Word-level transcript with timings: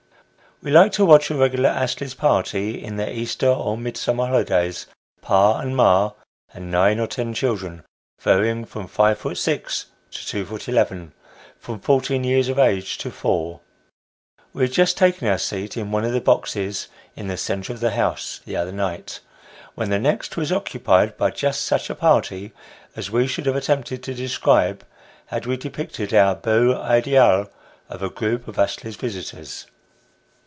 We 0.63 0.69
like 0.69 0.91
to 0.91 1.05
watch 1.05 1.31
a 1.31 1.35
regular 1.35 1.69
Astley's 1.69 2.13
party 2.13 2.83
in 2.83 2.97
the 2.97 3.11
Easter 3.11 3.47
or 3.47 3.75
Mid 3.75 3.97
summer 3.97 4.27
holidays 4.27 4.85
pa 5.19 5.57
and 5.59 5.75
ma, 5.75 6.11
and 6.53 6.69
nine 6.69 6.99
or 6.99 7.07
ten 7.07 7.33
children, 7.33 7.83
varying 8.19 8.65
from 8.65 8.85
five 8.87 9.17
foot 9.17 9.39
six 9.39 9.87
to 10.11 10.23
two 10.23 10.45
foot 10.45 10.69
eleven: 10.69 11.13
from 11.57 11.79
fourteen 11.79 12.23
years 12.23 12.47
of 12.47 12.59
age 12.59 12.99
to 12.99 13.09
four. 13.09 13.61
We 14.53 14.65
had 14.65 14.71
just 14.71 14.97
taken 14.97 15.27
our 15.27 15.39
seat 15.39 15.77
in 15.77 15.89
one 15.91 16.03
of 16.05 16.13
the 16.13 16.21
boxes, 16.21 16.89
in 17.15 17.27
the 17.27 17.37
centre 17.37 17.73
of 17.73 17.79
the 17.79 17.95
house, 17.95 18.39
the 18.45 18.55
other 18.55 18.71
night, 18.71 19.19
when 19.73 19.89
the 19.89 19.97
next 19.97 20.37
was 20.37 20.51
occupied 20.51 21.17
by 21.17 21.31
just 21.31 21.65
such 21.65 21.89
a 21.89 21.95
party 21.95 22.51
as 22.95 23.09
we 23.09 23.25
should 23.25 23.47
have 23.47 23.55
attempted 23.55 24.03
to 24.03 24.13
describe, 24.13 24.85
had 25.25 25.47
we 25.47 25.57
depicted 25.57 26.13
our 26.13 26.35
beau 26.35 26.79
ideal 26.79 27.49
of 27.89 28.03
a 28.03 28.11
group 28.11 28.47
of 28.47 28.59
Astley's 28.59 28.95
visitors. 28.95 29.65